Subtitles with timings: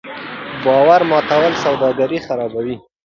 [0.65, 2.75] باور ماتول سوداګري خرابوي.